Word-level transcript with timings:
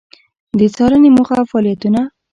د 0.59 0.61
څــارنـې 0.75 1.09
موخـه 1.15 1.35
او 1.39 1.45
فعالیـتونـه: 1.51 2.01